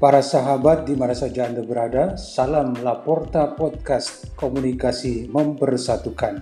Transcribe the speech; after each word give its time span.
Para 0.00 0.24
sahabat 0.24 0.88
di 0.88 0.96
mana 0.96 1.12
saja 1.12 1.44
Anda 1.44 1.60
berada, 1.60 2.16
salam 2.16 2.72
Laporta 2.72 3.52
Podcast 3.52 4.32
Komunikasi 4.32 5.28
Mempersatukan. 5.28 6.40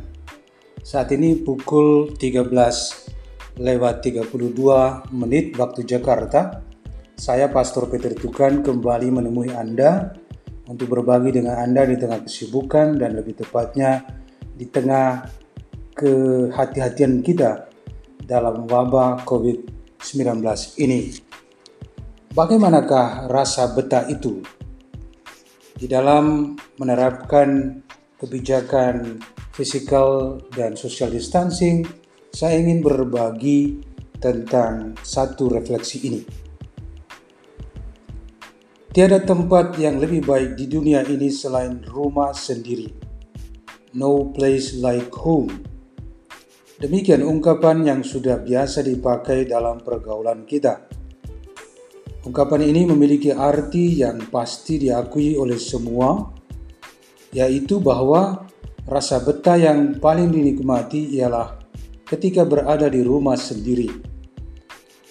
Saat 0.78 1.10
ini 1.10 1.34
pukul 1.42 2.14
13 2.14 2.54
lewat 3.58 3.94
32 4.06 5.10
menit 5.10 5.58
waktu 5.58 5.82
Jakarta. 5.82 6.62
Saya 7.18 7.50
Pastor 7.50 7.90
Peter 7.90 8.14
Tukan 8.14 8.62
kembali 8.62 9.10
menemui 9.10 9.50
Anda 9.50 10.14
untuk 10.70 10.94
berbagi 10.94 11.42
dengan 11.42 11.58
Anda 11.58 11.82
di 11.82 11.98
tengah 11.98 12.22
kesibukan 12.22 12.94
dan 12.94 13.18
lebih 13.18 13.42
tepatnya 13.42 14.06
di 14.54 14.70
tengah 14.70 15.26
kehati-hatian 15.98 17.26
kita 17.26 17.66
dalam 18.22 18.70
wabah 18.70 19.26
COVID-19 19.26 20.46
ini. 20.78 21.27
Bagaimanakah 22.28 23.32
rasa 23.32 23.72
betah 23.72 24.04
itu 24.04 24.44
di 25.80 25.88
dalam 25.88 26.52
menerapkan 26.76 27.80
kebijakan 28.20 29.16
fisikal 29.56 30.36
dan 30.52 30.76
social 30.76 31.08
distancing? 31.08 31.88
Saya 32.28 32.60
ingin 32.60 32.84
berbagi 32.84 33.80
tentang 34.20 34.92
satu 35.00 35.48
refleksi 35.48 36.04
ini. 36.04 36.22
Tiada 38.92 39.24
tempat 39.24 39.80
yang 39.80 39.96
lebih 39.96 40.28
baik 40.28 40.60
di 40.60 40.68
dunia 40.68 41.00
ini 41.08 41.32
selain 41.32 41.80
rumah 41.88 42.36
sendiri. 42.36 42.92
No 43.96 44.28
place 44.36 44.76
like 44.76 45.08
home. 45.16 45.64
Demikian 46.76 47.24
ungkapan 47.24 47.88
yang 47.88 48.00
sudah 48.04 48.44
biasa 48.44 48.84
dipakai 48.84 49.48
dalam 49.48 49.80
pergaulan 49.80 50.44
kita. 50.44 50.97
Ungkapan 52.28 52.60
ini 52.60 52.84
memiliki 52.84 53.32
arti 53.32 54.04
yang 54.04 54.28
pasti 54.28 54.76
diakui 54.76 55.32
oleh 55.40 55.56
semua, 55.56 56.28
yaitu 57.32 57.80
bahwa 57.80 58.44
rasa 58.84 59.24
betah 59.24 59.56
yang 59.56 59.96
paling 59.96 60.28
dinikmati 60.28 61.16
ialah 61.16 61.56
ketika 62.04 62.44
berada 62.44 62.92
di 62.92 63.00
rumah 63.00 63.32
sendiri. 63.32 63.88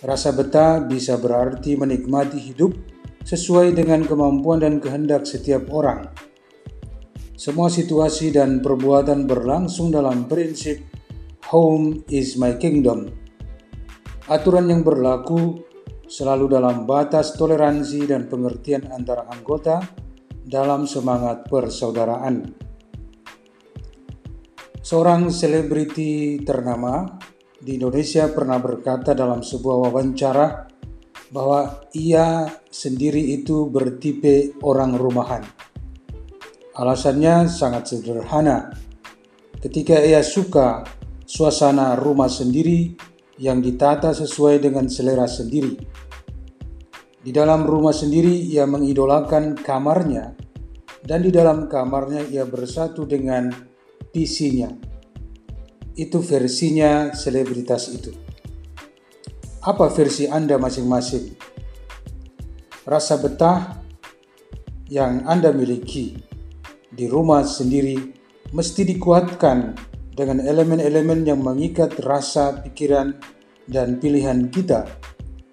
Rasa 0.05 0.29
betah 0.29 0.85
bisa 0.85 1.17
berarti 1.17 1.73
menikmati 1.73 2.37
hidup 2.37 2.77
sesuai 3.25 3.73
dengan 3.73 4.05
kemampuan 4.05 4.61
dan 4.61 4.77
kehendak 4.77 5.25
setiap 5.25 5.73
orang. 5.73 6.13
Semua 7.33 7.73
situasi 7.73 8.29
dan 8.29 8.61
perbuatan 8.61 9.25
berlangsung 9.25 9.89
dalam 9.89 10.29
prinsip 10.29 10.85
"home 11.49 12.05
is 12.13 12.37
my 12.37 12.53
kingdom". 12.61 13.09
Aturan 14.29 14.69
yang 14.69 14.85
berlaku 14.85 15.65
selalu 16.07 16.55
dalam 16.55 16.87
batas 16.87 17.35
toleransi 17.35 18.07
dan 18.07 18.31
pengertian 18.31 18.87
antara 18.89 19.27
anggota 19.27 19.83
dalam 20.47 20.87
semangat 20.87 21.45
persaudaraan. 21.51 22.55
Seorang 24.79 25.27
selebriti 25.27 26.39
ternama 26.47 27.03
di 27.59 27.75
Indonesia 27.75 28.31
pernah 28.31 28.55
berkata 28.55 29.11
dalam 29.11 29.43
sebuah 29.43 29.91
wawancara 29.91 30.47
bahwa 31.35 31.83
ia 31.91 32.47
sendiri 32.71 33.35
itu 33.35 33.67
bertipe 33.67 34.55
orang 34.63 34.95
rumahan. 34.95 35.43
Alasannya 36.79 37.51
sangat 37.51 37.91
sederhana. 37.91 38.71
Ketika 39.59 39.99
ia 39.99 40.23
suka 40.23 40.87
suasana 41.27 41.99
rumah 41.99 42.31
sendiri 42.31 42.95
yang 43.37 43.61
ditata 43.61 44.13
sesuai 44.13 44.61
dengan 44.61 44.89
selera 44.89 45.29
sendiri. 45.29 45.77
Di 47.21 47.31
dalam 47.33 47.65
rumah 47.67 47.93
sendiri 47.93 48.33
ia 48.33 48.65
mengidolakan 48.65 49.57
kamarnya 49.57 50.33
dan 51.05 51.23
di 51.23 51.31
dalam 51.31 51.69
kamarnya 51.69 52.25
ia 52.27 52.43
bersatu 52.43 53.05
dengan 53.05 53.51
PC-nya. 54.11 54.73
Itu 55.97 56.21
versinya 56.21 57.13
selebritas 57.13 57.89
itu. 57.89 58.13
Apa 59.65 59.89
versi 59.91 60.29
Anda 60.29 60.55
masing-masing? 60.61 61.35
Rasa 62.87 63.19
betah 63.19 63.83
yang 64.87 65.27
Anda 65.27 65.51
miliki 65.51 66.15
di 66.87 67.05
rumah 67.11 67.43
sendiri 67.43 68.15
mesti 68.55 68.87
dikuatkan 68.87 69.75
dengan 70.17 70.41
elemen-elemen 70.41 71.29
yang 71.29 71.45
mengikat 71.45 71.93
rasa, 72.01 72.57
pikiran, 72.65 73.13
dan 73.69 74.01
pilihan 74.01 74.49
kita, 74.49 74.89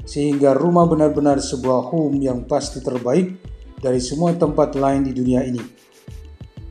sehingga 0.08 0.56
rumah 0.56 0.88
benar-benar 0.88 1.36
sebuah 1.44 1.92
home 1.92 2.24
yang 2.24 2.48
pasti 2.48 2.80
terbaik 2.80 3.36
dari 3.76 4.00
semua 4.00 4.32
tempat 4.32 4.72
lain 4.72 5.04
di 5.04 5.12
dunia 5.12 5.44
ini. 5.44 5.60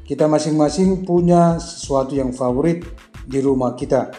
Kita 0.03 0.25
masing-masing 0.25 1.05
punya 1.05 1.61
sesuatu 1.61 2.17
yang 2.17 2.33
favorit 2.33 2.81
di 3.29 3.37
rumah 3.37 3.77
kita. 3.77 4.09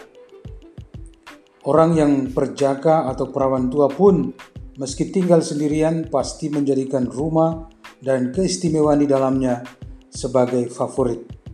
Orang 1.67 1.99
yang 1.99 2.31
perjaka 2.31 3.11
atau 3.11 3.27
perawan 3.27 3.67
tua 3.67 3.91
pun, 3.91 4.31
meski 4.79 5.11
tinggal 5.11 5.43
sendirian, 5.43 6.07
pasti 6.07 6.47
menjadikan 6.47 7.09
rumah 7.09 7.67
dan 7.99 8.31
keistimewaan 8.31 9.01
di 9.03 9.07
dalamnya 9.09 9.65
sebagai 10.07 10.69
favorit. 10.71 11.44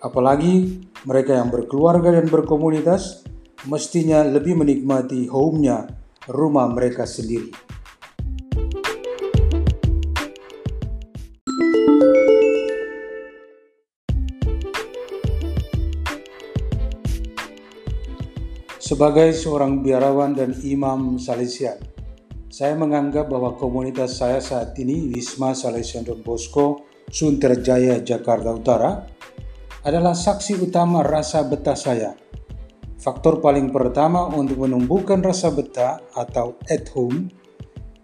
Apalagi 0.00 0.80
mereka 1.04 1.36
yang 1.36 1.52
berkeluarga 1.52 2.08
dan 2.08 2.24
berkomunitas 2.32 3.20
mestinya 3.68 4.24
lebih 4.24 4.56
menikmati 4.56 5.28
home-nya, 5.28 5.92
rumah 6.24 6.72
mereka 6.72 7.04
sendiri. 7.04 7.52
Sebagai 18.80 19.36
seorang 19.36 19.84
biarawan 19.84 20.32
dan 20.32 20.56
imam 20.64 21.20
Salesian, 21.20 21.76
saya 22.48 22.72
menganggap 22.72 23.28
bahwa 23.28 23.52
komunitas 23.60 24.16
saya 24.16 24.40
saat 24.40 24.72
ini, 24.80 25.12
Wisma 25.12 25.52
Salesian 25.52 26.08
Don 26.08 26.24
Bosco, 26.24 26.88
Sunterjaya, 27.06 28.00
Jakarta 28.00 28.50
Utara, 28.50 29.19
adalah 29.84 30.12
saksi 30.12 30.60
utama 30.60 31.00
rasa 31.00 31.44
betah 31.44 31.76
saya. 31.76 32.12
Faktor 33.00 33.40
paling 33.40 33.72
pertama 33.72 34.28
untuk 34.28 34.68
menumbuhkan 34.68 35.24
rasa 35.24 35.48
betah 35.48 36.04
atau 36.12 36.60
at 36.68 36.84
home 36.92 37.32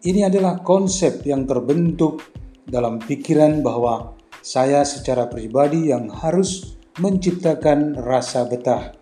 ini 0.09 0.25
adalah 0.25 0.65
konsep 0.65 1.21
yang 1.29 1.45
terbentuk 1.45 2.25
dalam 2.65 2.97
pikiran 2.97 3.61
bahwa 3.61 4.17
saya 4.41 4.89
secara 4.89 5.29
pribadi 5.29 5.93
yang 5.93 6.09
harus 6.09 6.81
menciptakan 6.97 7.93
rasa 8.01 8.49
betah. 8.49 8.97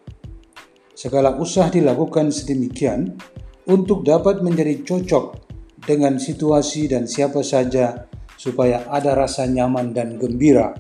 Segala 0.99 1.39
usaha 1.39 1.71
dilakukan 1.71 2.35
sedemikian 2.35 3.15
untuk 3.71 4.03
dapat 4.03 4.43
menjadi 4.43 4.83
cocok 4.83 5.47
dengan 5.87 6.19
situasi 6.19 6.91
dan 6.91 7.07
siapa 7.07 7.45
saja 7.47 8.11
supaya 8.35 8.89
ada 8.91 9.15
rasa 9.15 9.47
nyaman 9.47 9.95
dan 9.95 10.19
gembira 10.19 10.75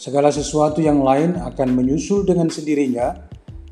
Segala 0.00 0.32
sesuatu 0.32 0.80
yang 0.80 1.04
lain 1.04 1.36
akan 1.36 1.76
menyusul 1.76 2.24
dengan 2.24 2.48
sendirinya 2.48 3.20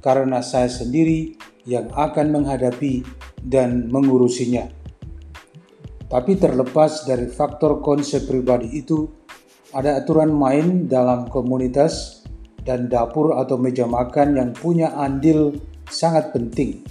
karena 0.05 0.44
saya 0.44 0.69
sendiri 0.69 1.33
yang 1.65 1.89
akan 1.89 2.37
menghadapi 2.37 3.00
dan 3.41 3.88
mengurusinya. 3.88 4.69
Tapi 6.05 6.37
terlepas 6.37 7.08
dari 7.08 7.32
faktor 7.32 7.81
konsep 7.81 8.29
pribadi 8.29 8.76
itu, 8.76 9.08
ada 9.73 9.97
aturan 9.97 10.29
main 10.29 10.85
dalam 10.85 11.32
komunitas 11.32 12.20
dan 12.61 12.93
dapur 12.93 13.32
atau 13.32 13.56
meja 13.56 13.88
makan 13.88 14.37
yang 14.37 14.53
punya 14.53 14.93
andil 15.00 15.56
sangat 15.88 16.29
penting 16.37 16.85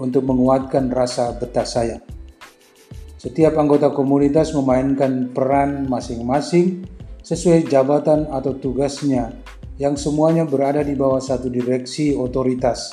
untuk 0.00 0.24
menguatkan 0.24 0.88
rasa 0.88 1.36
betah 1.36 1.68
saya. 1.68 2.00
Setiap 3.20 3.52
anggota 3.52 3.92
komunitas 3.92 4.56
memainkan 4.56 5.28
peran 5.36 5.84
masing-masing 5.92 6.96
sesuai 7.28 7.68
jabatan 7.68 8.24
atau 8.32 8.56
tugasnya 8.56 9.36
yang 9.76 10.00
semuanya 10.00 10.48
berada 10.48 10.80
di 10.80 10.96
bawah 10.96 11.20
satu 11.20 11.52
direksi 11.52 12.16
otoritas 12.16 12.88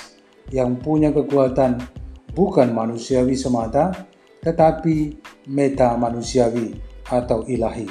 yang 0.52 0.76
punya 0.76 1.16
kekuatan 1.16 1.80
bukan 2.36 2.76
manusiawi 2.76 3.40
semata 3.40 3.96
tetapi 4.44 5.16
meta 5.48 5.96
manusiawi 5.96 6.76
atau 7.08 7.48
ilahi. 7.48 7.88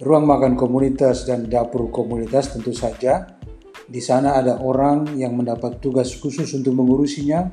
Ruang 0.00 0.24
makan 0.24 0.56
komunitas 0.56 1.28
dan 1.28 1.44
dapur 1.44 1.92
komunitas 1.92 2.56
tentu 2.56 2.72
saja 2.72 3.36
di 3.84 4.00
sana 4.00 4.40
ada 4.40 4.64
orang 4.64 5.12
yang 5.20 5.36
mendapat 5.36 5.76
tugas 5.76 6.16
khusus 6.16 6.48
untuk 6.56 6.72
mengurusinya 6.72 7.52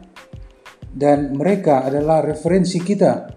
dan 0.96 1.36
mereka 1.36 1.84
adalah 1.84 2.24
referensi 2.24 2.80
kita 2.80 3.36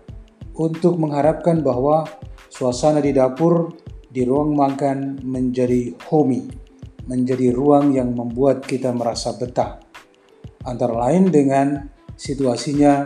untuk 0.54 0.94
mengharapkan 0.94 1.58
bahwa 1.58 2.06
suasana 2.48 3.02
di 3.02 3.10
dapur 3.10 3.86
di 4.16 4.24
ruang 4.24 4.56
makan 4.56 5.20
menjadi 5.28 5.92
homey, 6.08 6.48
menjadi 7.04 7.52
ruang 7.52 7.92
yang 7.92 8.16
membuat 8.16 8.64
kita 8.64 8.88
merasa 8.96 9.36
betah. 9.36 9.76
Antara 10.64 11.04
lain 11.04 11.28
dengan 11.28 11.84
situasinya, 12.16 13.04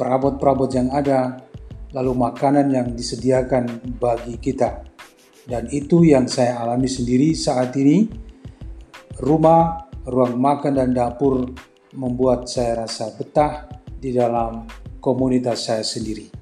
perabot-perabot 0.00 0.72
yang 0.72 0.88
ada, 0.88 1.44
lalu 1.92 2.16
makanan 2.16 2.72
yang 2.72 2.88
disediakan 2.96 3.92
bagi 4.00 4.40
kita. 4.40 4.88
Dan 5.44 5.68
itu 5.68 6.00
yang 6.08 6.24
saya 6.32 6.64
alami 6.64 6.88
sendiri 6.88 7.36
saat 7.36 7.76
ini. 7.76 8.08
Rumah, 9.20 9.92
ruang 10.08 10.40
makan 10.40 10.80
dan 10.80 10.96
dapur 10.96 11.44
membuat 11.92 12.48
saya 12.48 12.88
rasa 12.88 13.12
betah 13.20 13.68
di 14.00 14.16
dalam 14.16 14.64
komunitas 14.96 15.68
saya 15.68 15.84
sendiri. 15.84 16.39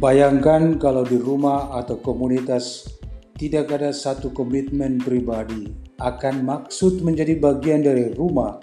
Bayangkan 0.00 0.80
kalau 0.80 1.04
di 1.04 1.20
rumah 1.20 1.76
atau 1.76 2.00
komunitas 2.00 2.88
tidak 3.36 3.68
ada 3.68 3.92
satu 3.92 4.32
komitmen 4.32 4.96
pribadi 4.96 5.76
akan 6.00 6.40
maksud 6.40 7.04
menjadi 7.04 7.36
bagian 7.36 7.84
dari 7.84 8.08
rumah. 8.16 8.56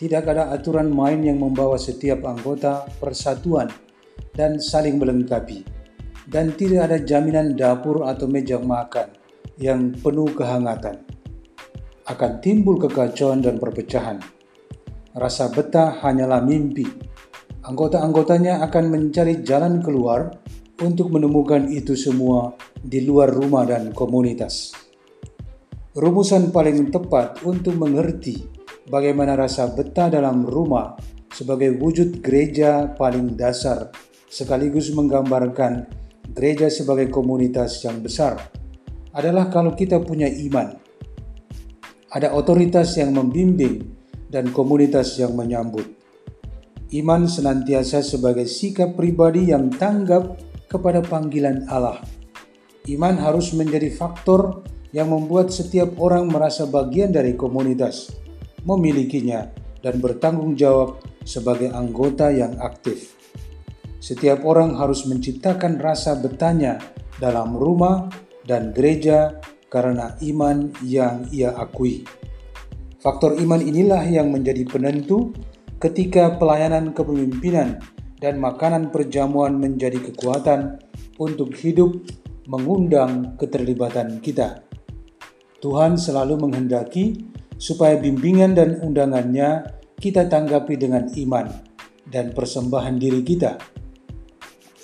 Tidak 0.00 0.24
ada 0.24 0.48
aturan 0.48 0.88
main 0.88 1.20
yang 1.20 1.36
membawa 1.36 1.76
setiap 1.76 2.24
anggota 2.24 2.88
persatuan 2.96 3.68
dan 4.32 4.56
saling 4.56 4.96
melengkapi. 4.96 5.68
Dan 6.24 6.56
tidak 6.56 6.88
ada 6.88 6.96
jaminan 6.96 7.60
dapur 7.60 8.08
atau 8.08 8.24
meja 8.24 8.56
makan 8.56 9.12
yang 9.60 9.92
penuh 9.92 10.32
kehangatan. 10.32 11.04
Akan 12.08 12.40
timbul 12.40 12.80
kekacauan 12.80 13.44
dan 13.44 13.60
perpecahan. 13.60 14.16
Rasa 15.12 15.52
betah 15.52 16.00
hanyalah 16.00 16.40
mimpi. 16.40 16.88
Anggota-anggotanya 17.68 18.64
akan 18.64 18.84
mencari 18.88 19.44
jalan 19.44 19.84
keluar 19.84 20.40
untuk 20.80 21.12
menemukan 21.12 21.68
itu 21.68 21.92
semua 21.92 22.56
di 22.80 23.04
luar 23.04 23.28
rumah 23.28 23.68
dan 23.68 23.92
komunitas. 23.92 24.72
Rumusan 25.92 26.54
paling 26.54 26.88
tepat 26.88 27.44
untuk 27.44 27.76
mengerti 27.76 28.40
bagaimana 28.88 29.36
rasa 29.36 29.68
betah 29.70 30.08
dalam 30.08 30.46
rumah 30.48 30.96
sebagai 31.30 31.76
wujud 31.76 32.24
gereja 32.24 32.90
paling 32.96 33.36
dasar 33.36 33.92
sekaligus 34.30 34.94
menggambarkan 34.94 35.90
gereja 36.30 36.70
sebagai 36.70 37.10
komunitas 37.10 37.82
yang 37.82 37.98
besar 37.98 38.38
adalah 39.10 39.50
kalau 39.50 39.74
kita 39.74 39.98
punya 39.98 40.30
iman. 40.30 40.78
Ada 42.10 42.34
otoritas 42.34 42.94
yang 42.98 43.14
membimbing 43.14 43.86
dan 44.30 44.50
komunitas 44.54 45.18
yang 45.18 45.34
menyambut. 45.34 45.86
Iman 46.90 47.30
senantiasa 47.30 48.02
sebagai 48.02 48.50
sikap 48.50 48.98
pribadi 48.98 49.54
yang 49.54 49.70
tanggap 49.70 50.49
kepada 50.70 51.02
panggilan 51.02 51.66
Allah. 51.66 51.98
Iman 52.86 53.18
harus 53.18 53.52
menjadi 53.52 53.90
faktor 53.90 54.62
yang 54.94 55.10
membuat 55.10 55.50
setiap 55.50 55.98
orang 55.98 56.30
merasa 56.30 56.64
bagian 56.64 57.10
dari 57.10 57.34
komunitas, 57.34 58.14
memilikinya, 58.62 59.50
dan 59.82 59.98
bertanggung 59.98 60.54
jawab 60.54 61.02
sebagai 61.26 61.74
anggota 61.74 62.30
yang 62.30 62.56
aktif. 62.62 63.18
Setiap 64.00 64.48
orang 64.48 64.80
harus 64.80 65.04
menciptakan 65.04 65.76
rasa 65.76 66.16
betahnya 66.16 66.80
dalam 67.20 67.52
rumah 67.52 68.08
dan 68.48 68.72
gereja 68.72 69.36
karena 69.68 70.16
iman 70.24 70.72
yang 70.82 71.28
ia 71.30 71.52
akui. 71.52 72.02
Faktor 73.00 73.36
iman 73.40 73.60
inilah 73.60 74.02
yang 74.08 74.32
menjadi 74.32 74.64
penentu 74.64 75.32
ketika 75.80 76.36
pelayanan 76.36 76.92
kepemimpinan 76.92 77.80
dan 78.20 78.36
makanan 78.36 78.92
perjamuan 78.92 79.56
menjadi 79.56 79.96
kekuatan 80.12 80.76
untuk 81.16 81.56
hidup 81.56 82.04
mengundang 82.44 83.40
keterlibatan 83.40 84.20
kita. 84.20 84.60
Tuhan 85.64 85.96
selalu 85.96 86.48
menghendaki 86.48 87.24
supaya 87.56 87.96
bimbingan 87.96 88.52
dan 88.52 88.80
undangannya 88.80 89.64
kita 89.96 90.28
tanggapi 90.28 90.76
dengan 90.76 91.08
iman 91.08 91.48
dan 92.08 92.32
persembahan 92.36 92.96
diri 92.96 93.20
kita. 93.24 93.60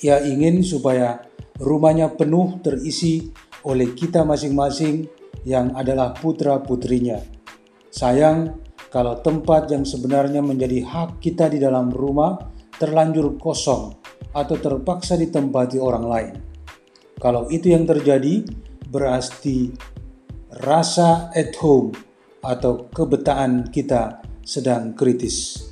Ia 0.04 0.20
ingin 0.28 0.60
supaya 0.60 1.20
rumahnya 1.60 2.12
penuh 2.16 2.60
terisi 2.60 3.32
oleh 3.64 3.96
kita 3.96 4.28
masing-masing 4.28 5.08
yang 5.48 5.72
adalah 5.72 6.12
putra-putrinya. 6.12 7.16
Sayang, 7.88 8.60
kalau 8.92 9.18
tempat 9.24 9.72
yang 9.72 9.88
sebenarnya 9.88 10.44
menjadi 10.44 10.84
hak 10.84 11.24
kita 11.24 11.48
di 11.48 11.56
dalam 11.56 11.88
rumah 11.88 12.55
terlanjur 12.76 13.36
kosong 13.40 13.96
atau 14.36 14.56
terpaksa 14.60 15.16
ditempati 15.16 15.80
orang 15.80 16.04
lain. 16.04 16.34
Kalau 17.16 17.48
itu 17.48 17.72
yang 17.72 17.88
terjadi, 17.88 18.44
berarti 18.92 19.72
rasa 20.62 21.32
at 21.32 21.56
home 21.58 21.96
atau 22.44 22.86
kebetaan 22.92 23.72
kita 23.72 24.20
sedang 24.44 24.92
kritis. 24.94 25.66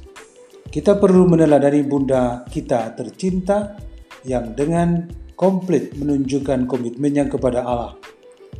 Kita 0.66 0.98
perlu 0.98 1.30
meneladani 1.30 1.86
bunda 1.86 2.42
kita 2.50 2.96
tercinta 2.98 3.78
yang 4.26 4.56
dengan 4.58 5.06
komplit 5.38 5.94
menunjukkan 5.94 6.66
komitmennya 6.66 7.30
kepada 7.30 7.62
Allah. 7.62 7.94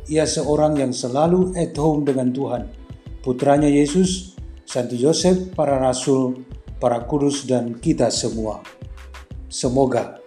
Ia 0.07 0.23
seorang 0.23 0.79
yang 0.79 0.93
selalu 0.93 1.57
at 1.57 1.75
home 1.75 2.05
dengan 2.05 2.29
Tuhan. 2.31 2.69
Putranya 3.25 3.67
Yesus, 3.67 4.37
Santo 4.63 4.93
Yosef, 4.93 5.51
para 5.57 5.81
rasul, 5.81 6.45
para 6.85 7.01
kudus 7.01 7.49
dan 7.49 7.73
kita 7.81 8.13
semua. 8.13 8.61
Semoga 9.49 10.21